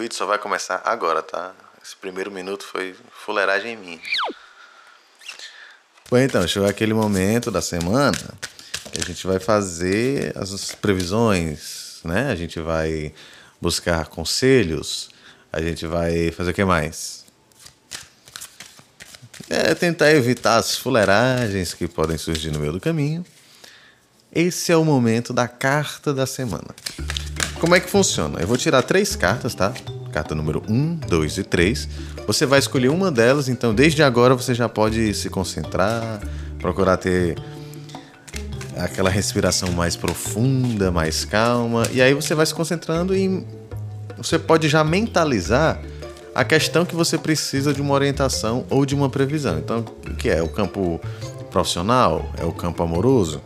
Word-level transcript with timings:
vídeo 0.00 0.16
só 0.16 0.24
vai 0.24 0.38
começar 0.38 0.80
agora, 0.82 1.22
tá? 1.22 1.52
Esse 1.84 1.94
primeiro 1.94 2.30
minuto 2.30 2.64
foi 2.64 2.96
fuleiragem 3.10 3.74
em 3.74 3.76
mim. 3.76 4.00
Bom, 6.10 6.16
então, 6.16 6.48
chegou 6.48 6.66
aquele 6.66 6.94
momento 6.94 7.50
da 7.50 7.60
semana 7.60 8.16
que 8.90 8.98
a 8.98 9.04
gente 9.04 9.26
vai 9.26 9.38
fazer 9.38 10.32
as 10.36 10.74
previsões, 10.74 12.00
né? 12.02 12.30
A 12.30 12.34
gente 12.34 12.58
vai 12.60 13.12
buscar 13.60 14.06
conselhos, 14.06 15.10
a 15.52 15.60
gente 15.60 15.86
vai 15.86 16.30
fazer 16.30 16.52
o 16.52 16.54
que 16.54 16.64
mais? 16.64 17.26
É 19.50 19.74
tentar 19.74 20.12
evitar 20.12 20.56
as 20.56 20.78
fuleiragens 20.78 21.74
que 21.74 21.86
podem 21.86 22.16
surgir 22.16 22.50
no 22.50 22.58
meio 22.58 22.72
do 22.72 22.80
caminho. 22.80 23.24
Esse 24.32 24.72
é 24.72 24.76
o 24.76 24.84
momento 24.84 25.34
da 25.34 25.46
carta 25.46 26.14
da 26.14 26.24
semana. 26.24 26.74
Como 27.60 27.74
é 27.74 27.80
que 27.80 27.90
funciona? 27.90 28.40
Eu 28.40 28.46
vou 28.46 28.56
tirar 28.56 28.82
três 28.82 29.14
cartas, 29.14 29.54
tá? 29.54 29.74
Carta 30.12 30.34
número 30.34 30.62
1, 30.68 30.96
2 31.08 31.38
e 31.38 31.44
3. 31.44 31.88
Você 32.26 32.46
vai 32.46 32.58
escolher 32.58 32.88
uma 32.88 33.10
delas, 33.10 33.48
então 33.48 33.74
desde 33.74 34.02
agora 34.02 34.34
você 34.34 34.54
já 34.54 34.68
pode 34.68 35.14
se 35.14 35.30
concentrar, 35.30 36.20
procurar 36.58 36.96
ter 36.96 37.36
aquela 38.76 39.10
respiração 39.10 39.72
mais 39.72 39.96
profunda, 39.96 40.90
mais 40.90 41.24
calma, 41.24 41.82
e 41.92 42.00
aí 42.00 42.14
você 42.14 42.34
vai 42.34 42.46
se 42.46 42.54
concentrando 42.54 43.14
e 43.14 43.44
você 44.16 44.38
pode 44.38 44.68
já 44.68 44.82
mentalizar 44.82 45.80
a 46.34 46.44
questão 46.44 46.84
que 46.84 46.94
você 46.94 47.18
precisa 47.18 47.72
de 47.72 47.80
uma 47.80 47.94
orientação 47.94 48.64
ou 48.70 48.86
de 48.86 48.94
uma 48.94 49.08
previsão. 49.08 49.58
Então, 49.58 49.84
o 50.06 50.14
que 50.14 50.28
é? 50.28 50.42
O 50.42 50.48
campo 50.48 51.00
profissional? 51.50 52.30
É 52.38 52.44
o 52.44 52.52
campo 52.52 52.82
amoroso? 52.82 53.42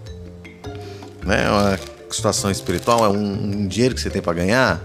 Né? 1.25 1.45
É 1.45 1.49
uma 1.49 1.81
situação 2.11 2.51
espiritual? 2.51 3.05
É 3.05 3.09
um, 3.09 3.33
um 3.33 3.67
dinheiro 3.67 3.95
que 3.95 4.01
você 4.01 4.11
tem 4.11 4.21
para 4.21 4.35
ganhar? 4.35 4.81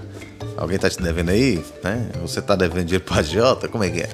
Alguém 0.59 0.75
está 0.75 0.89
te 0.89 1.01
devendo 1.01 1.29
aí? 1.29 1.63
Né? 1.81 2.09
Você 2.21 2.39
está 2.39 2.53
devendo 2.53 2.83
dinheiro 2.83 3.05
para 3.05 3.19
agiota? 3.19 3.69
Como 3.69 3.81
é 3.81 3.89
que 3.89 4.01
é? 4.01 4.09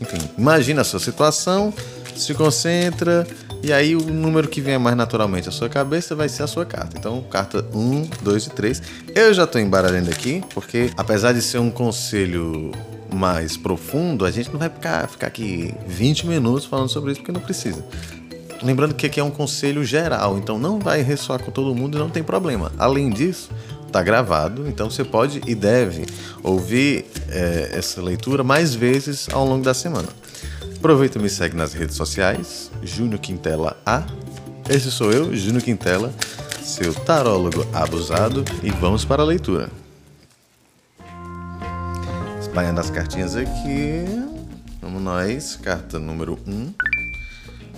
Enfim, 0.00 0.18
imagina 0.38 0.82
a 0.82 0.84
sua 0.84 1.00
situação, 1.00 1.74
se 2.14 2.32
concentra 2.32 3.26
e 3.60 3.72
aí 3.72 3.96
o 3.96 4.00
número 4.00 4.48
que 4.48 4.60
vem 4.60 4.78
mais 4.78 4.96
naturalmente 4.96 5.48
à 5.48 5.52
sua 5.52 5.68
cabeça 5.68 6.14
vai 6.14 6.28
ser 6.28 6.44
a 6.44 6.46
sua 6.46 6.64
carta. 6.64 6.96
Então, 6.96 7.20
carta 7.28 7.66
1, 7.74 8.08
2 8.22 8.46
e 8.46 8.50
3. 8.50 8.82
Eu 9.14 9.34
já 9.34 9.44
estou 9.44 9.60
embaralhando 9.60 10.10
aqui, 10.10 10.42
porque 10.54 10.92
apesar 10.96 11.32
de 11.32 11.42
ser 11.42 11.58
um 11.58 11.70
conselho 11.70 12.70
mais 13.12 13.56
profundo, 13.56 14.24
a 14.24 14.30
gente 14.30 14.48
não 14.50 14.60
vai 14.60 14.70
ficar, 14.70 15.08
ficar 15.08 15.26
aqui 15.26 15.74
20 15.88 16.28
minutos 16.28 16.64
falando 16.64 16.88
sobre 16.88 17.10
isso, 17.10 17.20
porque 17.20 17.32
não 17.32 17.40
precisa. 17.40 17.84
Lembrando 18.62 18.94
que 18.94 19.06
aqui 19.06 19.18
é 19.18 19.24
um 19.24 19.30
conselho 19.30 19.84
geral, 19.84 20.38
então 20.38 20.58
não 20.58 20.78
vai 20.78 21.02
ressoar 21.02 21.42
com 21.42 21.50
todo 21.50 21.74
mundo 21.74 21.96
e 21.96 22.00
não 22.00 22.10
tem 22.10 22.22
problema. 22.22 22.70
Além 22.78 23.10
disso, 23.10 23.50
está 23.90 24.02
gravado, 24.02 24.68
então 24.68 24.88
você 24.88 25.04
pode 25.04 25.42
e 25.46 25.54
deve 25.54 26.06
ouvir 26.42 27.04
é, 27.28 27.70
essa 27.72 28.00
leitura 28.00 28.42
mais 28.42 28.74
vezes 28.74 29.28
ao 29.30 29.44
longo 29.44 29.64
da 29.64 29.74
semana. 29.74 30.08
Aproveita 30.76 31.18
e 31.18 31.22
me 31.22 31.28
segue 31.28 31.56
nas 31.56 31.74
redes 31.74 31.96
sociais, 31.96 32.70
Júnior 32.82 33.20
Quintela 33.20 33.76
A. 33.84 34.06
Esse 34.68 34.90
sou 34.90 35.12
eu, 35.12 35.34
Júnior 35.36 35.62
Quintela, 35.62 36.14
seu 36.62 36.94
tarólogo 36.94 37.66
abusado, 37.72 38.44
e 38.62 38.70
vamos 38.70 39.04
para 39.04 39.22
a 39.22 39.26
leitura. 39.26 39.68
Espalhando 42.40 42.80
as 42.80 42.90
cartinhas 42.90 43.36
aqui. 43.36 44.04
Vamos 44.80 45.02
nós. 45.02 45.56
Carta 45.56 45.98
número 45.98 46.38
1, 46.46 46.50
um, 46.50 46.74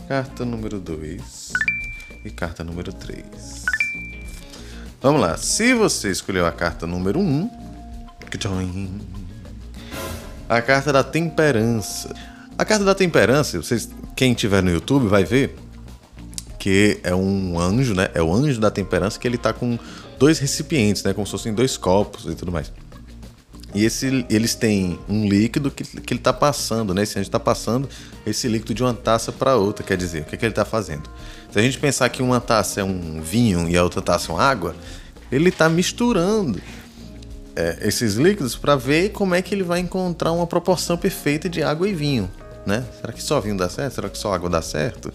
carta 0.06 0.44
número 0.44 0.78
2 0.78 1.52
e 2.24 2.30
carta 2.30 2.62
número 2.62 2.92
3. 2.92 3.71
Vamos 5.02 5.20
lá. 5.20 5.36
Se 5.36 5.74
você 5.74 6.10
escolheu 6.10 6.46
a 6.46 6.52
carta 6.52 6.86
número 6.86 7.18
1, 7.18 7.22
um, 7.22 7.50
a 10.48 10.62
carta 10.62 10.92
da 10.92 11.02
temperança. 11.02 12.14
A 12.56 12.64
carta 12.64 12.84
da 12.84 12.94
temperança, 12.94 13.60
vocês, 13.60 13.88
quem 14.14 14.32
tiver 14.32 14.62
no 14.62 14.70
YouTube 14.70 15.08
vai 15.08 15.24
ver 15.24 15.56
que 16.56 17.00
é 17.02 17.12
um 17.12 17.58
anjo, 17.58 17.92
né? 17.94 18.10
É 18.14 18.22
o 18.22 18.32
anjo 18.32 18.60
da 18.60 18.70
temperança 18.70 19.18
que 19.18 19.26
ele 19.26 19.36
tá 19.36 19.52
com 19.52 19.76
dois 20.20 20.38
recipientes, 20.38 21.02
né? 21.02 21.12
Como 21.12 21.26
se 21.26 21.32
fossem 21.32 21.52
dois 21.52 21.76
copos 21.76 22.26
e 22.26 22.36
tudo 22.36 22.52
mais. 22.52 22.70
E 23.74 23.84
esse, 23.84 24.26
eles 24.28 24.54
têm 24.54 24.98
um 25.08 25.26
líquido 25.26 25.70
que, 25.70 25.82
que 25.82 26.12
ele 26.12 26.20
está 26.20 26.32
passando, 26.32 26.92
né? 26.92 27.02
Esse 27.02 27.18
anjo 27.18 27.28
está 27.28 27.40
passando 27.40 27.88
esse 28.26 28.46
líquido 28.48 28.74
de 28.74 28.82
uma 28.82 28.92
taça 28.92 29.32
para 29.32 29.56
outra. 29.56 29.84
Quer 29.84 29.96
dizer, 29.96 30.22
o 30.22 30.24
que, 30.24 30.36
que 30.36 30.44
ele 30.44 30.52
está 30.52 30.64
fazendo? 30.64 31.08
Se 31.50 31.58
a 31.58 31.62
gente 31.62 31.78
pensar 31.78 32.08
que 32.08 32.22
uma 32.22 32.40
taça 32.40 32.80
é 32.80 32.84
um 32.84 33.20
vinho 33.20 33.68
e 33.68 33.76
a 33.76 33.82
outra 33.82 34.02
taça 34.02 34.30
é 34.30 34.34
uma 34.34 34.42
água, 34.42 34.74
ele 35.30 35.48
está 35.48 35.68
misturando 35.68 36.60
é, 37.56 37.78
esses 37.82 38.14
líquidos 38.14 38.56
para 38.56 38.76
ver 38.76 39.10
como 39.10 39.34
é 39.34 39.42
que 39.42 39.54
ele 39.54 39.62
vai 39.62 39.80
encontrar 39.80 40.32
uma 40.32 40.46
proporção 40.46 40.96
perfeita 40.96 41.48
de 41.48 41.62
água 41.62 41.88
e 41.88 41.94
vinho 41.94 42.30
né? 42.66 42.84
Será 43.00 43.12
que 43.12 43.22
só 43.22 43.40
vinho 43.40 43.56
dá 43.56 43.68
certo? 43.68 43.94
Será 43.94 44.08
que 44.08 44.18
só 44.18 44.32
água 44.32 44.48
dá 44.48 44.62
certo? 44.62 45.12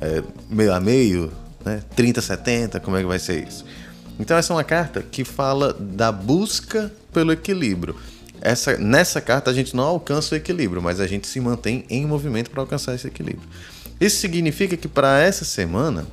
É, 0.00 0.22
meio 0.48 0.72
a 0.72 0.80
meio, 0.80 1.32
né? 1.64 1.82
30 1.94 2.20
70, 2.20 2.80
como 2.80 2.96
é 2.96 3.00
que 3.00 3.06
vai 3.06 3.18
ser 3.18 3.46
isso? 3.46 3.64
Então 4.18 4.36
essa 4.36 4.52
é 4.52 4.56
uma 4.56 4.64
carta 4.64 5.02
que 5.02 5.24
fala 5.24 5.72
da 5.72 6.12
busca 6.12 6.92
pelo 7.12 7.32
equilíbrio. 7.32 7.96
Essa, 8.40 8.76
nessa 8.76 9.20
carta 9.20 9.50
a 9.50 9.54
gente 9.54 9.74
não 9.76 9.84
alcança 9.84 10.34
o 10.34 10.38
equilíbrio, 10.38 10.82
mas 10.82 10.98
a 10.98 11.06
gente 11.06 11.26
se 11.28 11.40
mantém 11.40 11.84
em 11.88 12.04
movimento 12.04 12.50
para 12.50 12.60
alcançar 12.60 12.94
esse 12.94 13.06
equilíbrio. 13.06 13.48
Isso 14.00 14.18
significa 14.18 14.76
que 14.76 14.88
para 14.88 15.20
essa 15.20 15.44
semana 15.44 16.06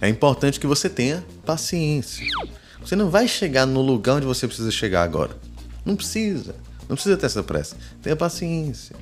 é 0.00 0.08
importante 0.08 0.60
que 0.60 0.66
você 0.66 0.88
tenha 0.88 1.24
paciência. 1.44 2.24
Você 2.80 2.94
não 2.94 3.10
vai 3.10 3.26
chegar 3.26 3.66
no 3.66 3.80
lugar 3.80 4.16
onde 4.16 4.26
você 4.26 4.46
precisa 4.46 4.70
chegar 4.70 5.02
agora. 5.02 5.36
Não 5.84 5.96
precisa. 5.96 6.54
Não 6.88 6.94
precisa 6.94 7.16
ter 7.16 7.26
essa 7.26 7.42
pressa. 7.42 7.76
Tenha 8.00 8.14
paciência. 8.14 8.94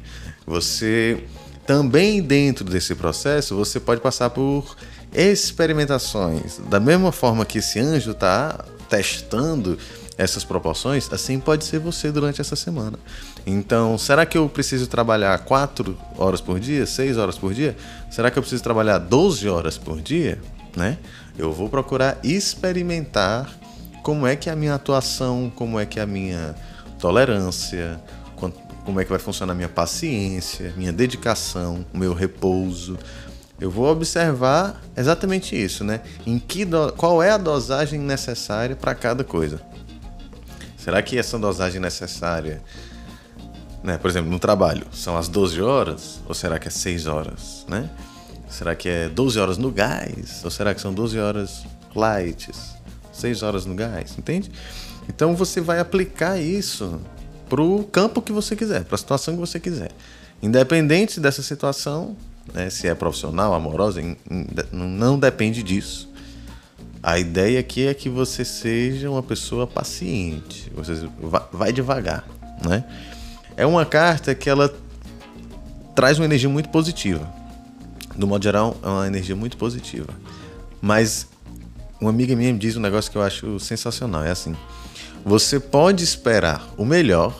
Você 0.46 1.22
também 1.66 2.22
dentro 2.22 2.64
desse 2.64 2.94
processo, 2.94 3.54
você 3.56 3.78
pode 3.78 4.00
passar 4.00 4.30
por 4.30 4.76
experimentações. 5.12 6.58
Da 6.70 6.80
mesma 6.80 7.12
forma 7.12 7.44
que 7.44 7.58
esse 7.58 7.78
anjo 7.78 8.12
está 8.12 8.64
testando 8.88 9.78
essas 10.16 10.44
proporções, 10.44 11.12
assim 11.12 11.40
pode 11.40 11.64
ser 11.64 11.78
você 11.78 12.10
durante 12.12 12.40
essa 12.40 12.54
semana. 12.54 12.98
Então, 13.46 13.98
será 13.98 14.24
que 14.24 14.38
eu 14.38 14.48
preciso 14.48 14.86
trabalhar 14.86 15.36
4 15.40 15.96
horas 16.16 16.40
por 16.40 16.60
dia, 16.60 16.86
6 16.86 17.18
horas 17.18 17.36
por 17.36 17.52
dia? 17.52 17.76
Será 18.10 18.30
que 18.30 18.38
eu 18.38 18.42
preciso 18.42 18.62
trabalhar 18.62 18.98
12 18.98 19.48
horas 19.48 19.76
por 19.76 20.00
dia? 20.00 20.40
Né? 20.76 20.98
Eu 21.36 21.52
vou 21.52 21.68
procurar 21.68 22.18
experimentar 22.22 23.50
como 24.02 24.26
é 24.26 24.36
que 24.36 24.48
é 24.48 24.52
a 24.52 24.56
minha 24.56 24.74
atuação, 24.74 25.52
como 25.54 25.80
é 25.80 25.86
que 25.86 25.98
é 25.98 26.02
a 26.02 26.06
minha 26.06 26.54
tolerância, 26.98 28.00
como 28.84 29.00
é 29.00 29.04
que 29.04 29.10
vai 29.10 29.18
funcionar 29.18 29.52
a 29.52 29.56
minha 29.56 29.68
paciência, 29.68 30.72
minha 30.76 30.92
dedicação, 30.92 31.84
o 31.92 31.98
meu 31.98 32.12
repouso. 32.12 32.98
Eu 33.58 33.70
vou 33.70 33.86
observar 33.86 34.82
exatamente 34.96 35.56
isso, 35.56 35.84
né? 35.84 36.00
Em 36.26 36.38
que 36.38 36.66
qual 36.96 37.22
é 37.22 37.30
a 37.30 37.38
dosagem 37.38 37.98
necessária 37.98 38.76
para 38.76 38.94
cada 38.94 39.24
coisa? 39.24 39.60
Será 40.84 41.00
que 41.00 41.16
essa 41.16 41.38
dosagem 41.38 41.80
necessária, 41.80 42.62
né, 43.82 43.96
por 43.96 44.10
exemplo, 44.10 44.30
no 44.30 44.38
trabalho, 44.38 44.86
são 44.92 45.16
as 45.16 45.28
12 45.28 45.62
horas 45.62 46.20
ou 46.28 46.34
será 46.34 46.58
que 46.58 46.68
é 46.68 46.70
6 46.70 47.06
horas, 47.06 47.64
né? 47.66 47.88
Será 48.50 48.74
que 48.74 48.86
é 48.86 49.08
12 49.08 49.38
horas 49.38 49.56
no 49.56 49.70
gás 49.70 50.42
ou 50.44 50.50
será 50.50 50.74
que 50.74 50.82
são 50.82 50.92
12 50.92 51.18
horas 51.18 51.64
light, 51.96 52.50
6 53.14 53.42
horas 53.42 53.64
no 53.64 53.74
gás, 53.74 54.18
entende? 54.18 54.52
Então 55.08 55.34
você 55.34 55.58
vai 55.58 55.80
aplicar 55.80 56.38
isso 56.38 57.00
para 57.48 57.62
o 57.62 57.82
campo 57.84 58.20
que 58.20 58.30
você 58.30 58.54
quiser, 58.54 58.84
para 58.84 58.96
a 58.96 58.98
situação 58.98 59.32
que 59.32 59.40
você 59.40 59.58
quiser. 59.58 59.90
Independente 60.42 61.18
dessa 61.18 61.42
situação, 61.42 62.14
né, 62.52 62.68
se 62.68 62.86
é 62.86 62.94
profissional, 62.94 63.54
amorosa, 63.54 64.02
não 64.70 65.18
depende 65.18 65.62
disso. 65.62 66.12
A 67.06 67.18
ideia 67.18 67.60
aqui 67.60 67.86
é 67.86 67.92
que 67.92 68.08
você 68.08 68.46
seja 68.46 69.10
uma 69.10 69.22
pessoa 69.22 69.66
paciente, 69.66 70.72
você 70.74 71.06
vai 71.52 71.70
devagar, 71.70 72.26
né? 72.64 72.82
É 73.58 73.66
uma 73.66 73.84
carta 73.84 74.34
que 74.34 74.48
ela 74.48 74.74
traz 75.94 76.18
uma 76.18 76.24
energia 76.24 76.48
muito 76.48 76.70
positiva. 76.70 77.30
Do 78.16 78.26
modo 78.26 78.42
geral, 78.42 78.74
é 78.82 78.88
uma 78.88 79.06
energia 79.06 79.36
muito 79.36 79.58
positiva. 79.58 80.08
Mas 80.80 81.28
uma 82.00 82.08
amiga 82.08 82.34
minha 82.34 82.50
me 82.54 82.58
diz 82.58 82.74
um 82.74 82.80
negócio 82.80 83.12
que 83.12 83.18
eu 83.18 83.22
acho 83.22 83.60
sensacional, 83.60 84.24
é 84.24 84.30
assim: 84.30 84.56
você 85.22 85.60
pode 85.60 86.02
esperar 86.02 86.66
o 86.74 86.86
melhor 86.86 87.38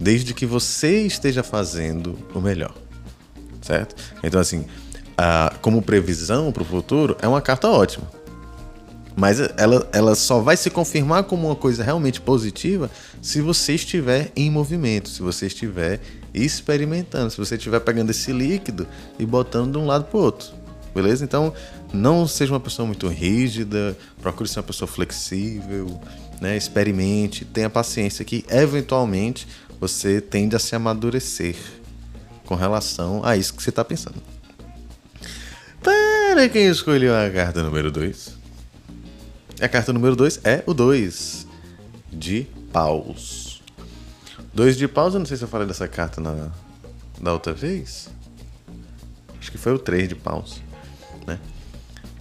desde 0.00 0.34
que 0.34 0.44
você 0.44 1.02
esteja 1.06 1.44
fazendo 1.44 2.18
o 2.34 2.40
melhor. 2.40 2.74
Certo? 3.62 3.94
Então, 4.24 4.40
assim, 4.40 4.66
como 5.62 5.80
previsão 5.80 6.50
para 6.50 6.64
o 6.64 6.66
futuro, 6.66 7.16
é 7.22 7.28
uma 7.28 7.40
carta 7.40 7.68
ótima. 7.68 8.23
Mas 9.16 9.38
ela, 9.56 9.88
ela 9.92 10.14
só 10.14 10.40
vai 10.40 10.56
se 10.56 10.70
confirmar 10.70 11.24
como 11.24 11.46
uma 11.46 11.54
coisa 11.54 11.84
realmente 11.84 12.20
positiva 12.20 12.90
se 13.22 13.40
você 13.40 13.74
estiver 13.74 14.32
em 14.34 14.50
movimento, 14.50 15.08
se 15.08 15.22
você 15.22 15.46
estiver 15.46 16.00
experimentando, 16.32 17.30
se 17.30 17.38
você 17.38 17.54
estiver 17.54 17.78
pegando 17.80 18.10
esse 18.10 18.32
líquido 18.32 18.86
e 19.18 19.24
botando 19.24 19.72
de 19.72 19.78
um 19.78 19.86
lado 19.86 20.04
para 20.04 20.18
o 20.18 20.22
outro. 20.22 20.48
Beleza? 20.92 21.24
Então, 21.24 21.52
não 21.92 22.26
seja 22.26 22.52
uma 22.52 22.60
pessoa 22.60 22.86
muito 22.86 23.06
rígida, 23.08 23.96
procure 24.20 24.48
ser 24.48 24.58
uma 24.58 24.64
pessoa 24.64 24.88
flexível, 24.88 26.00
né? 26.40 26.56
Experimente, 26.56 27.44
tenha 27.44 27.70
paciência 27.70 28.24
que 28.24 28.44
eventualmente 28.48 29.46
você 29.80 30.20
tende 30.20 30.56
a 30.56 30.58
se 30.58 30.74
amadurecer 30.74 31.56
com 32.44 32.54
relação 32.54 33.24
a 33.24 33.36
isso 33.36 33.54
que 33.54 33.62
você 33.62 33.70
está 33.70 33.84
pensando. 33.84 34.22
Para 35.82 36.48
quem 36.48 36.66
escolheu 36.66 37.14
a 37.14 37.30
carta 37.30 37.62
número 37.62 37.90
2, 37.90 38.43
a 39.60 39.68
carta 39.68 39.92
número 39.92 40.16
2 40.16 40.40
é 40.44 40.62
o 40.66 40.74
2 40.74 41.46
de 42.12 42.46
paus. 42.72 43.62
2 44.52 44.76
de 44.76 44.88
paus, 44.88 45.14
eu 45.14 45.20
não 45.20 45.26
sei 45.26 45.36
se 45.36 45.44
eu 45.44 45.48
falei 45.48 45.66
dessa 45.66 45.88
carta 45.88 46.20
na, 46.20 46.50
da 47.20 47.32
outra 47.32 47.52
vez. 47.52 48.08
Acho 49.38 49.50
que 49.50 49.58
foi 49.58 49.72
o 49.72 49.78
3 49.78 50.08
de 50.08 50.14
paus. 50.14 50.60
Né? 51.26 51.38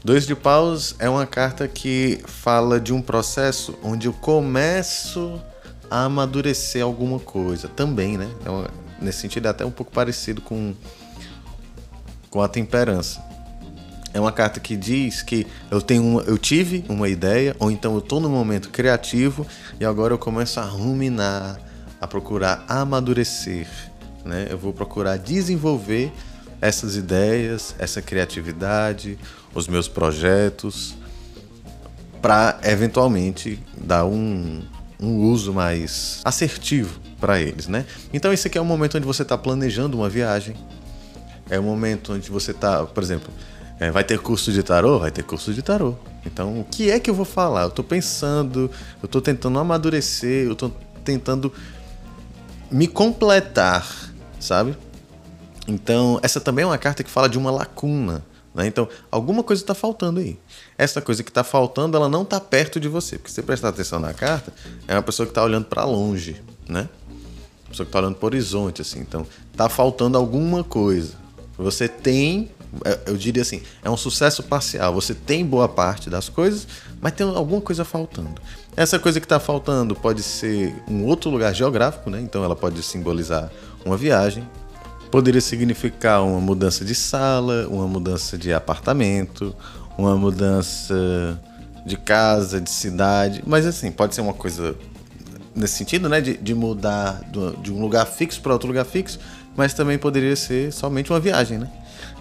2 0.04 0.28
de 0.28 0.36
paus 0.36 0.96
é 1.00 1.10
uma 1.10 1.26
carta 1.26 1.68
que 1.68 2.22
fala 2.26 2.80
de 2.80 2.94
um 2.94 3.02
processo 3.02 3.78
onde 3.84 4.08
eu 4.08 4.14
começo 4.14 5.42
a 5.90 6.06
amadurecer 6.06 6.84
alguma 6.84 7.20
coisa. 7.20 7.68
Também, 7.68 8.18
né? 8.18 8.30
É 8.46 8.50
uma, 8.50 8.68
nesse 9.00 9.20
sentido 9.20 9.48
é 9.48 9.50
até 9.50 9.66
um 9.66 9.72
pouco 9.72 9.92
parecido 9.92 10.42
com, 10.42 10.74
com 12.30 12.42
a 12.42 12.48
temperança. 12.48 13.33
É 14.14 14.20
uma 14.20 14.32
carta 14.32 14.60
que 14.60 14.76
diz 14.76 15.24
que 15.24 15.48
eu 15.72 15.82
tenho 15.82 16.04
uma, 16.04 16.22
eu 16.22 16.38
tive 16.38 16.86
uma 16.88 17.10
ideia, 17.10 17.56
ou 17.60 17.72
então 17.72 17.94
eu 17.94 18.00
estou 18.00 18.20
num 18.20 18.30
momento 18.30 18.70
criativo 18.70 19.46
e 19.80 19.86
agora 19.86 20.14
eu 20.14 20.20
começo 20.20 20.60
a 20.60 20.64
ruminar, 20.64 21.60
a 22.00 22.06
procurar 22.06 22.64
amadurecer. 22.68 23.68
Né? 24.24 24.48
Eu 24.50 24.58
vou 24.58 24.72
procurar 24.72 25.18
desenvolver 25.18 26.12
essas 26.62 26.96
ideias, 26.96 27.76
essa 27.80 28.02
criatividade, 28.02 29.18
os 29.54 29.68
meus 29.68 29.88
projetos, 29.88 30.96
para 32.22 32.58
eventualmente 32.64 33.60
dar 33.78 34.06
um, 34.06 34.62
um 34.98 35.24
uso 35.24 35.52
mais 35.52 36.22
assertivo 36.24 37.02
para 37.20 37.42
eles, 37.42 37.68
né? 37.68 37.86
Então 38.14 38.32
esse 38.32 38.48
aqui 38.48 38.58
é 38.58 38.62
o 38.62 38.66
momento 38.66 38.98
onde 38.98 39.06
você 39.06 39.24
está 39.24 39.38
planejando 39.38 39.98
uma 39.98 40.08
viagem, 40.08 40.56
é 41.50 41.60
o 41.60 41.64
momento 41.64 42.14
onde 42.14 42.30
você 42.32 42.52
está, 42.52 42.86
por 42.86 43.04
exemplo, 43.04 43.30
é, 43.84 43.92
vai 43.92 44.04
ter 44.04 44.18
curso 44.18 44.50
de 44.50 44.64
tarô? 44.64 44.98
Vai 45.00 45.12
ter 45.12 45.24
curso 45.24 45.54
de 45.54 45.62
tarô. 45.62 45.96
Então, 46.26 46.62
o 46.62 46.64
que 46.64 46.90
é 46.90 47.02
que 47.02 47.10
eu 47.10 47.14
vou 47.14 47.26
falar? 47.26 47.64
Eu 47.64 47.68
estou 47.68 47.84
pensando, 47.84 48.72
eu 49.02 49.06
estou 49.06 49.22
tentando 49.22 49.60
amadurecer, 49.60 50.46
eu 50.46 50.54
estou 50.54 50.72
tentando 51.04 51.52
me 52.72 52.88
completar, 52.88 53.86
sabe? 54.40 54.78
Então, 55.68 56.18
essa 56.24 56.40
também 56.40 56.64
é 56.64 56.66
uma 56.66 56.78
carta 56.78 57.04
que 57.04 57.10
fala 57.10 57.28
de 57.28 57.38
uma 57.38 57.52
lacuna. 57.52 58.24
Né? 58.56 58.68
Então, 58.68 58.88
alguma 59.12 59.44
coisa 59.44 59.62
está 59.62 59.76
faltando 59.76 60.22
aí. 60.22 60.40
Essa 60.78 61.02
coisa 61.02 61.22
que 61.22 61.30
está 61.30 61.44
faltando, 61.44 61.98
ela 61.98 62.08
não 62.08 62.22
está 62.22 62.40
perto 62.40 62.80
de 62.80 62.88
você. 62.88 63.18
Porque 63.18 63.32
se 63.32 63.36
você 63.36 63.44
prestar 63.44 63.70
atenção 63.70 64.00
na 64.00 64.14
carta, 64.14 64.54
é 64.88 64.96
uma 64.96 65.04
pessoa 65.04 65.26
que 65.26 65.32
está 65.32 65.44
olhando 65.44 65.66
para 65.66 65.84
longe, 65.84 66.42
né? 66.70 66.88
Uma 67.64 67.70
pessoa 67.70 67.86
que 67.86 67.90
está 67.90 68.00
olhando 68.00 68.16
para 68.16 68.26
o 68.26 68.28
horizonte, 68.28 68.82
assim. 68.82 69.02
Então, 69.02 69.28
está 69.52 69.68
faltando 69.68 70.18
alguma 70.18 70.64
coisa. 70.64 71.23
Você 71.58 71.88
tem 71.88 72.50
é, 72.84 73.00
eu 73.06 73.16
diria 73.16 73.42
assim, 73.42 73.62
é 73.84 73.90
um 73.90 73.98
sucesso 73.98 74.42
parcial. 74.42 74.94
Você 74.94 75.14
tem 75.14 75.46
boa 75.46 75.68
parte 75.68 76.10
das 76.10 76.30
coisas, 76.30 76.68
mas 77.00 77.14
tem 77.14 77.28
alguma 77.28 77.62
coisa 77.62 77.86
faltando. 77.86 78.42
Essa 78.76 78.98
coisa 78.98 79.20
que 79.20 79.26
está 79.26 79.40
faltando 79.40 79.96
pode 79.96 80.24
ser 80.24 80.74
um 80.88 81.06
outro 81.06 81.30
lugar 81.30 81.54
geográfico, 81.54 82.10
né? 82.10 82.20
Então 82.22 82.44
ela 82.44 82.56
pode 82.56 82.82
simbolizar 82.82 83.52
uma 83.86 83.96
viagem, 83.96 84.48
poderia 85.12 85.42
significar 85.42 86.24
uma 86.24 86.40
mudança 86.40 86.84
de 86.84 86.96
sala, 86.96 87.68
uma 87.68 87.88
mudança 87.88 88.38
de 88.38 88.52
apartamento, 88.52 89.56
uma 89.98 90.16
mudança 90.16 91.40
de 91.86 91.98
casa, 91.98 92.60
de 92.60 92.70
cidade, 92.70 93.44
mas 93.46 93.66
assim, 93.68 93.92
pode 93.92 94.16
ser 94.16 94.22
uma 94.22 94.34
coisa 94.34 94.76
nesse 95.56 95.76
sentido, 95.76 96.10
né? 96.10 96.20
De, 96.20 96.38
de 96.38 96.56
mudar 96.56 97.22
de 97.62 97.72
um 97.72 97.80
lugar 97.80 98.08
fixo 98.08 98.42
para 98.42 98.54
outro 98.54 98.68
lugar 98.68 98.86
fixo, 98.86 99.20
mas 99.56 99.74
também 99.74 99.98
poderia 99.98 100.36
ser 100.36 100.72
somente 100.72 101.12
uma 101.12 101.20
viagem, 101.20 101.58
né? 101.58 101.70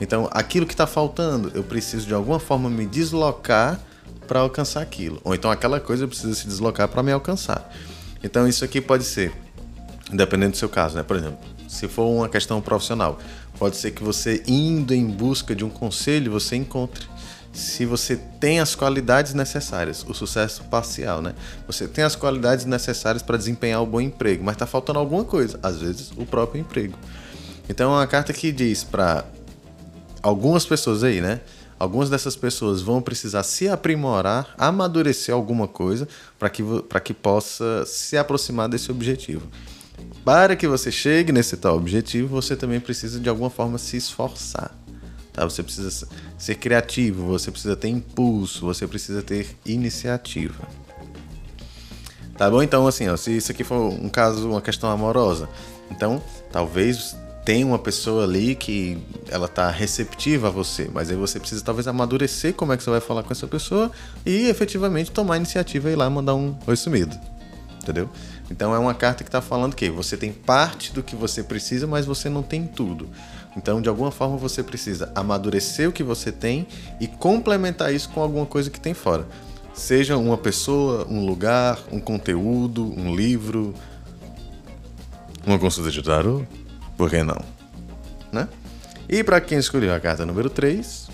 Então, 0.00 0.28
aquilo 0.32 0.66
que 0.66 0.74
está 0.74 0.86
faltando, 0.86 1.52
eu 1.54 1.62
preciso 1.62 2.06
de 2.06 2.14
alguma 2.14 2.38
forma 2.38 2.68
me 2.68 2.86
deslocar 2.86 3.80
para 4.26 4.40
alcançar 4.40 4.80
aquilo. 4.80 5.20
Ou 5.24 5.34
então 5.34 5.50
aquela 5.50 5.78
coisa 5.80 6.06
precisa 6.06 6.34
se 6.34 6.46
deslocar 6.46 6.88
para 6.88 7.02
me 7.02 7.12
alcançar. 7.12 7.72
Então, 8.22 8.46
isso 8.48 8.64
aqui 8.64 8.80
pode 8.80 9.04
ser, 9.04 9.32
dependendo 10.10 10.52
do 10.52 10.56
seu 10.56 10.68
caso, 10.68 10.96
né? 10.96 11.02
Por 11.02 11.16
exemplo, 11.16 11.38
se 11.68 11.88
for 11.88 12.06
uma 12.06 12.28
questão 12.28 12.60
profissional, 12.60 13.18
pode 13.58 13.76
ser 13.76 13.92
que 13.92 14.02
você 14.02 14.42
indo 14.46 14.94
em 14.94 15.06
busca 15.06 15.54
de 15.54 15.64
um 15.64 15.70
conselho, 15.70 16.32
você 16.32 16.56
encontre. 16.56 17.06
Se 17.52 17.84
você 17.84 18.16
tem 18.40 18.60
as 18.60 18.74
qualidades 18.74 19.34
necessárias, 19.34 20.04
o 20.08 20.14
sucesso 20.14 20.64
parcial, 20.64 21.20
né? 21.20 21.34
Você 21.66 21.86
tem 21.86 22.02
as 22.02 22.16
qualidades 22.16 22.64
necessárias 22.64 23.22
para 23.22 23.36
desempenhar 23.36 23.82
o 23.82 23.86
bom 23.86 24.00
emprego, 24.00 24.42
mas 24.42 24.54
está 24.54 24.66
faltando 24.66 24.98
alguma 24.98 25.24
coisa, 25.24 25.58
às 25.62 25.78
vezes 25.78 26.12
o 26.16 26.24
próprio 26.24 26.60
emprego. 26.60 26.96
Então 27.68 27.92
é 27.92 27.96
uma 27.98 28.06
carta 28.06 28.32
que 28.32 28.52
diz 28.52 28.84
para 28.84 29.24
algumas 30.22 30.64
pessoas 30.64 31.02
aí, 31.02 31.20
né? 31.20 31.40
Algumas 31.78 32.08
dessas 32.08 32.36
pessoas 32.36 32.80
vão 32.80 33.02
precisar 33.02 33.42
se 33.42 33.68
aprimorar, 33.68 34.54
amadurecer 34.56 35.34
alguma 35.34 35.66
coisa 35.66 36.06
para 36.38 36.48
que, 36.48 36.62
que 37.02 37.12
possa 37.12 37.84
se 37.84 38.16
aproximar 38.16 38.68
desse 38.68 38.90
objetivo. 38.90 39.48
Para 40.24 40.54
que 40.54 40.68
você 40.68 40.92
chegue 40.92 41.32
nesse 41.32 41.56
tal 41.56 41.76
objetivo, 41.76 42.28
você 42.28 42.54
também 42.54 42.78
precisa 42.78 43.18
de 43.18 43.28
alguma 43.28 43.50
forma 43.50 43.78
se 43.78 43.96
esforçar. 43.96 44.70
Tá? 45.32 45.44
Você 45.44 45.62
precisa 45.62 46.06
ser 46.38 46.54
criativo, 46.54 47.26
você 47.26 47.50
precisa 47.50 47.74
ter 47.74 47.88
impulso, 47.88 48.64
você 48.64 48.86
precisa 48.86 49.22
ter 49.22 49.56
iniciativa. 49.66 50.68
Tá 52.36 52.48
bom? 52.48 52.62
Então, 52.62 52.86
assim, 52.86 53.08
ó, 53.08 53.16
se 53.16 53.36
isso 53.36 53.50
aqui 53.50 53.64
for 53.64 53.92
um 53.92 54.08
caso, 54.08 54.48
uma 54.48 54.62
questão 54.62 54.90
amorosa, 54.90 55.48
então 55.90 56.22
talvez 56.52 57.16
tem 57.44 57.64
uma 57.64 57.78
pessoa 57.78 58.24
ali 58.24 58.54
que 58.54 58.98
ela 59.28 59.48
tá 59.48 59.68
receptiva 59.68 60.48
a 60.48 60.50
você, 60.50 60.88
mas 60.92 61.10
aí 61.10 61.16
você 61.16 61.40
precisa 61.40 61.62
talvez 61.64 61.88
amadurecer 61.88 62.54
como 62.54 62.72
é 62.72 62.76
que 62.76 62.84
você 62.84 62.90
vai 62.90 63.00
falar 63.00 63.22
com 63.22 63.32
essa 63.32 63.46
pessoa 63.46 63.90
e 64.24 64.48
efetivamente 64.48 65.10
tomar 65.10 65.34
a 65.34 65.36
iniciativa 65.38 65.90
e 65.90 65.92
ir 65.92 65.96
lá 65.96 66.08
mandar 66.08 66.34
um 66.34 66.56
oi 66.66 66.76
sumido. 66.76 67.18
Entendeu? 67.82 68.08
Então 68.48 68.72
é 68.72 68.78
uma 68.78 68.94
carta 68.94 69.24
que 69.24 69.28
está 69.28 69.40
falando 69.40 69.74
que 69.74 69.90
você 69.90 70.16
tem 70.16 70.32
parte 70.32 70.92
do 70.92 71.02
que 71.02 71.16
você 71.16 71.42
precisa, 71.42 71.86
mas 71.86 72.06
você 72.06 72.28
não 72.28 72.42
tem 72.42 72.64
tudo. 72.64 73.08
Então, 73.56 73.82
de 73.82 73.88
alguma 73.88 74.10
forma, 74.10 74.36
você 74.36 74.62
precisa 74.62 75.10
amadurecer 75.14 75.88
o 75.88 75.92
que 75.92 76.02
você 76.02 76.32
tem 76.32 76.66
e 77.00 77.06
complementar 77.06 77.92
isso 77.92 78.08
com 78.08 78.22
alguma 78.22 78.46
coisa 78.46 78.70
que 78.70 78.80
tem 78.80 78.94
fora. 78.94 79.26
Seja 79.74 80.16
uma 80.16 80.38
pessoa, 80.38 81.06
um 81.08 81.26
lugar, 81.26 81.78
um 81.90 82.00
conteúdo, 82.00 82.84
um 82.98 83.14
livro, 83.14 83.74
uma 85.46 85.58
consulta 85.58 85.90
de 85.90 86.02
tarot, 86.02 86.46
por 87.02 87.10
que 87.10 87.20
não? 87.20 87.44
Né? 88.30 88.48
E 89.08 89.24
para 89.24 89.40
quem 89.40 89.58
escolheu 89.58 89.92
a 89.92 89.98
carta 89.98 90.24
número 90.24 90.48
3, 90.48 91.08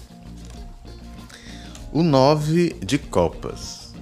o 1.90 2.02
9 2.02 2.76
de 2.85 2.99
copas. 2.99 3.95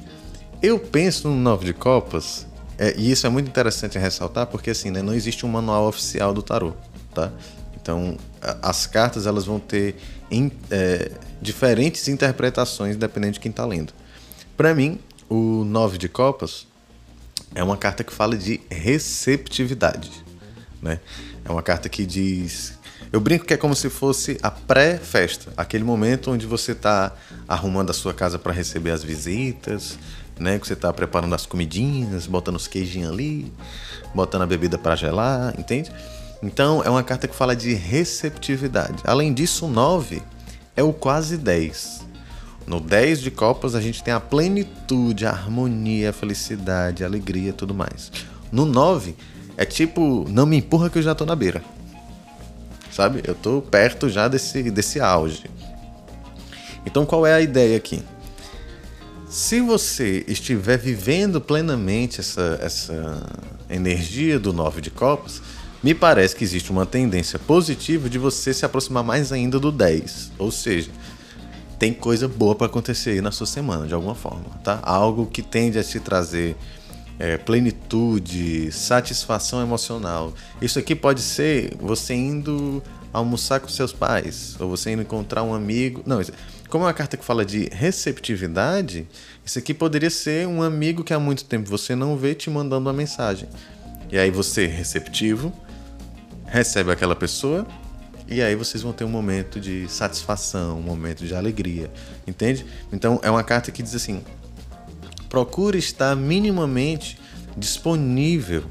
Eu 0.60 0.80
penso 0.80 1.28
no 1.28 1.36
9 1.36 1.64
de 1.64 1.72
copas, 1.72 2.44
é, 2.76 2.92
e 2.98 3.12
isso 3.12 3.24
é 3.24 3.30
muito 3.30 3.46
interessante 3.46 3.96
ressaltar, 4.00 4.48
porque 4.48 4.70
assim, 4.70 4.90
né, 4.90 5.00
não 5.00 5.14
existe 5.14 5.46
um 5.46 5.48
manual 5.48 5.86
oficial 5.86 6.34
do 6.34 6.42
tarô, 6.42 6.72
tá? 7.14 7.30
Então, 7.80 8.16
as 8.60 8.84
cartas 8.88 9.24
elas 9.24 9.44
vão 9.44 9.60
ter 9.60 9.94
in, 10.28 10.50
é, 10.72 11.12
diferentes 11.40 12.08
interpretações 12.08 12.96
dependendo 12.96 13.34
de 13.34 13.38
quem 13.38 13.50
está 13.50 13.64
lendo. 13.64 13.92
Para 14.56 14.74
mim, 14.74 14.98
o 15.28 15.62
9 15.64 15.98
de 15.98 16.08
copas 16.08 16.66
é 17.54 17.62
uma 17.62 17.76
carta 17.76 18.02
que 18.02 18.12
fala 18.12 18.36
de 18.36 18.60
receptividade, 18.68 20.25
né? 20.86 21.00
É 21.44 21.50
uma 21.50 21.62
carta 21.62 21.88
que 21.88 22.06
diz. 22.06 22.78
Eu 23.12 23.20
brinco 23.20 23.44
que 23.44 23.54
é 23.54 23.56
como 23.56 23.74
se 23.74 23.88
fosse 23.88 24.38
a 24.42 24.50
pré-festa, 24.50 25.52
aquele 25.56 25.84
momento 25.84 26.30
onde 26.30 26.46
você 26.46 26.72
está 26.72 27.12
arrumando 27.46 27.90
a 27.90 27.92
sua 27.92 28.12
casa 28.12 28.38
para 28.38 28.52
receber 28.52 28.90
as 28.90 29.02
visitas, 29.02 29.98
né? 30.38 30.58
Que 30.58 30.66
você 30.66 30.72
está 30.72 30.92
preparando 30.92 31.34
as 31.34 31.46
comidinhas, 31.46 32.26
botando 32.26 32.56
os 32.56 32.66
queijinhos 32.66 33.12
ali, 33.12 33.52
botando 34.14 34.42
a 34.42 34.46
bebida 34.46 34.78
para 34.78 34.96
gelar, 34.96 35.54
entende? 35.58 35.90
Então 36.42 36.82
é 36.84 36.90
uma 36.90 37.02
carta 37.02 37.26
que 37.26 37.34
fala 37.34 37.54
de 37.54 37.74
receptividade. 37.74 39.02
Além 39.04 39.32
disso, 39.32 39.66
o 39.66 39.70
9 39.70 40.22
é 40.76 40.82
o 40.82 40.92
quase 40.92 41.36
10. 41.36 42.04
No 42.66 42.80
10 42.80 43.20
de 43.20 43.30
copas 43.30 43.74
a 43.74 43.80
gente 43.80 44.02
tem 44.02 44.12
a 44.12 44.20
plenitude, 44.20 45.24
a 45.24 45.30
harmonia, 45.30 46.10
a 46.10 46.12
felicidade, 46.12 47.04
a 47.04 47.06
alegria 47.06 47.50
e 47.50 47.52
tudo 47.52 47.72
mais. 47.72 48.10
No 48.50 48.66
9 48.66 49.14
é 49.56 49.64
tipo, 49.64 50.26
não 50.28 50.46
me 50.46 50.56
empurra 50.56 50.90
que 50.90 50.98
eu 50.98 51.02
já 51.02 51.14
tô 51.14 51.24
na 51.24 51.34
beira. 51.34 51.62
Sabe? 52.90 53.22
Eu 53.26 53.34
tô 53.34 53.60
perto 53.60 54.08
já 54.08 54.28
desse, 54.28 54.70
desse 54.70 55.00
auge. 55.00 55.44
Então 56.84 57.04
qual 57.04 57.26
é 57.26 57.34
a 57.34 57.40
ideia 57.40 57.76
aqui? 57.76 58.02
Se 59.28 59.60
você 59.60 60.24
estiver 60.28 60.78
vivendo 60.78 61.40
plenamente 61.40 62.20
essa, 62.20 62.58
essa 62.62 63.22
energia 63.68 64.38
do 64.38 64.52
nove 64.52 64.80
de 64.80 64.90
copas, 64.90 65.42
me 65.82 65.94
parece 65.94 66.34
que 66.34 66.44
existe 66.44 66.70
uma 66.70 66.86
tendência 66.86 67.38
positiva 67.38 68.08
de 68.08 68.18
você 68.18 68.54
se 68.54 68.64
aproximar 68.64 69.04
mais 69.04 69.32
ainda 69.32 69.58
do 69.58 69.70
10. 69.72 70.32
Ou 70.38 70.50
seja, 70.50 70.90
tem 71.78 71.92
coisa 71.92 72.26
boa 72.26 72.54
para 72.54 72.66
acontecer 72.66 73.10
aí 73.10 73.20
na 73.20 73.30
sua 73.30 73.46
semana, 73.46 73.86
de 73.86 73.94
alguma 73.94 74.14
forma, 74.14 74.44
tá? 74.64 74.80
Algo 74.82 75.26
que 75.26 75.42
tende 75.42 75.78
a 75.78 75.84
te 75.84 76.00
trazer 76.00 76.56
é, 77.18 77.36
plenitude, 77.36 78.70
satisfação 78.72 79.62
emocional. 79.62 80.34
Isso 80.60 80.78
aqui 80.78 80.94
pode 80.94 81.20
ser 81.20 81.74
você 81.80 82.14
indo 82.14 82.82
almoçar 83.12 83.60
com 83.60 83.68
seus 83.68 83.92
pais, 83.92 84.56
ou 84.60 84.68
você 84.68 84.92
indo 84.92 85.02
encontrar 85.02 85.42
um 85.42 85.54
amigo. 85.54 86.02
Não, 86.04 86.20
como 86.68 86.84
é 86.84 86.88
uma 86.88 86.94
carta 86.94 87.16
que 87.16 87.24
fala 87.24 87.44
de 87.44 87.68
receptividade, 87.72 89.08
isso 89.44 89.58
aqui 89.58 89.72
poderia 89.72 90.10
ser 90.10 90.46
um 90.46 90.62
amigo 90.62 91.02
que 91.02 91.14
há 91.14 91.18
muito 91.18 91.44
tempo 91.44 91.68
você 91.68 91.94
não 91.94 92.16
vê 92.16 92.34
te 92.34 92.50
mandando 92.50 92.88
uma 92.88 92.92
mensagem. 92.92 93.48
E 94.10 94.18
aí 94.18 94.30
você, 94.30 94.66
receptivo, 94.66 95.52
recebe 96.44 96.90
aquela 96.92 97.16
pessoa 97.16 97.66
e 98.28 98.42
aí 98.42 98.54
vocês 98.56 98.82
vão 98.82 98.92
ter 98.92 99.04
um 99.04 99.08
momento 99.08 99.60
de 99.60 99.88
satisfação, 99.88 100.78
um 100.78 100.82
momento 100.82 101.24
de 101.24 101.34
alegria, 101.34 101.90
entende? 102.26 102.66
Então 102.92 103.20
é 103.22 103.30
uma 103.30 103.44
carta 103.44 103.70
que 103.70 103.82
diz 103.82 103.94
assim: 103.94 104.22
procure 105.28 105.78
estar 105.78 106.14
minimamente 106.16 107.18
disponível 107.56 108.64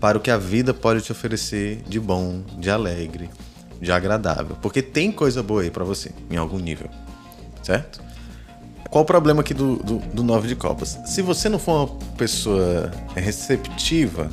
para 0.00 0.18
o 0.18 0.20
que 0.20 0.30
a 0.30 0.36
vida 0.36 0.74
pode 0.74 1.02
te 1.02 1.12
oferecer 1.12 1.82
de 1.88 2.00
bom, 2.00 2.42
de 2.58 2.70
alegre, 2.70 3.30
de 3.80 3.92
agradável. 3.92 4.56
Porque 4.60 4.82
tem 4.82 5.12
coisa 5.12 5.42
boa 5.42 5.62
aí 5.62 5.70
para 5.70 5.84
você, 5.84 6.10
em 6.30 6.36
algum 6.36 6.58
nível. 6.58 6.90
Certo? 7.62 8.02
Qual 8.90 9.04
o 9.04 9.06
problema 9.06 9.40
aqui 9.40 9.54
do, 9.54 9.76
do, 9.76 9.98
do 9.98 10.22
Nove 10.22 10.48
de 10.48 10.56
Copas? 10.56 10.98
Se 11.06 11.22
você 11.22 11.48
não 11.48 11.58
for 11.58 11.72
uma 11.72 11.98
pessoa 12.16 12.90
receptiva, 13.14 14.28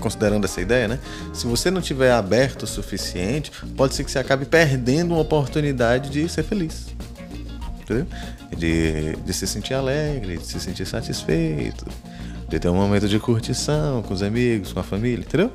considerando 0.00 0.44
essa 0.44 0.60
ideia, 0.60 0.88
né? 0.88 0.98
Se 1.32 1.46
você 1.46 1.70
não 1.70 1.80
tiver 1.80 2.12
aberto 2.12 2.64
o 2.64 2.66
suficiente, 2.66 3.50
pode 3.76 3.94
ser 3.94 4.04
que 4.04 4.10
você 4.10 4.18
acabe 4.18 4.44
perdendo 4.44 5.14
uma 5.14 5.20
oportunidade 5.20 6.10
de 6.10 6.28
ser 6.28 6.42
feliz. 6.42 6.88
Entendeu? 7.82 8.06
De, 8.56 9.16
de 9.16 9.32
se 9.32 9.46
sentir 9.46 9.74
alegre, 9.74 10.38
de 10.38 10.46
se 10.46 10.60
sentir 10.60 10.86
satisfeito, 10.86 11.86
de 12.48 12.58
ter 12.58 12.68
um 12.68 12.74
momento 12.74 13.08
de 13.08 13.18
curtição 13.18 14.02
com 14.02 14.14
os 14.14 14.22
amigos, 14.22 14.72
com 14.72 14.80
a 14.80 14.82
família, 14.82 15.24
entendeu? 15.24 15.50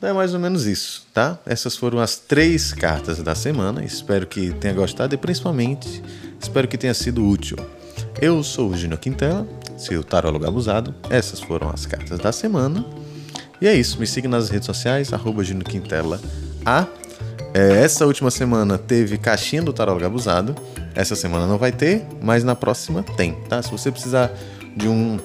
É 0.00 0.12
mais 0.12 0.32
ou 0.32 0.38
menos 0.38 0.64
isso, 0.64 1.04
tá? 1.12 1.38
Essas 1.44 1.76
foram 1.76 1.98
as 1.98 2.16
três 2.16 2.72
cartas 2.72 3.18
da 3.18 3.34
semana. 3.34 3.84
Espero 3.84 4.28
que 4.28 4.52
tenha 4.52 4.72
gostado 4.72 5.12
e 5.12 5.18
principalmente 5.18 6.00
espero 6.40 6.68
que 6.68 6.78
tenha 6.78 6.94
sido 6.94 7.26
útil. 7.26 7.56
Eu 8.20 8.44
sou 8.44 8.70
o 8.70 8.76
Gino 8.76 8.96
Quintela, 8.96 9.44
seu 9.76 10.04
tarólogo 10.04 10.46
abusado. 10.46 10.94
Essas 11.10 11.40
foram 11.40 11.68
as 11.68 11.84
cartas 11.84 12.18
da 12.20 12.30
semana. 12.30 12.84
E 13.60 13.66
é 13.66 13.74
isso, 13.74 13.98
me 13.98 14.06
siga 14.06 14.28
nas 14.28 14.50
redes 14.50 14.66
sociais, 14.66 15.12
arroba 15.12 15.42
Quintela 15.42 16.20
A. 16.64 16.86
É, 17.54 17.82
essa 17.82 18.06
última 18.06 18.30
semana 18.30 18.76
teve 18.76 19.18
caixinha 19.18 19.62
do 19.62 19.72
tarólogo 19.72 20.04
abusado. 20.04 20.54
Essa 20.94 21.16
semana 21.16 21.46
não 21.46 21.58
vai 21.58 21.72
ter, 21.72 22.04
mas 22.20 22.44
na 22.44 22.54
próxima 22.54 23.02
tem, 23.16 23.34
tá? 23.48 23.62
Se 23.62 23.70
você 23.70 23.90
precisar 23.90 24.30
de 24.76 24.88
um 24.88 25.18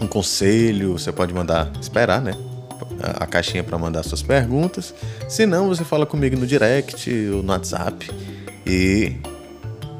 um 0.00 0.06
conselho, 0.06 0.92
você 0.92 1.12
pode 1.12 1.32
mandar 1.32 1.70
esperar, 1.80 2.20
né? 2.20 2.34
A 3.00 3.26
caixinha 3.26 3.62
para 3.62 3.78
mandar 3.78 4.02
suas 4.02 4.22
perguntas. 4.22 4.94
Se 5.28 5.46
não, 5.46 5.68
você 5.68 5.84
fala 5.84 6.06
comigo 6.06 6.36
no 6.36 6.46
direct 6.46 7.10
ou 7.30 7.42
no 7.42 7.52
WhatsApp 7.52 8.10
e 8.66 9.16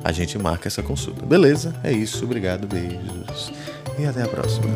a 0.03 0.13
gente 0.13 0.39
marca 0.39 0.69
essa 0.69 0.83
consulta. 0.83 1.25
Beleza? 1.25 1.75
É 1.83 1.93
isso. 1.93 2.25
Obrigado, 2.25 2.67
beijos 2.67 3.53
e 3.99 4.07
até 4.07 4.23
a 4.23 4.29
próxima. 4.29 4.67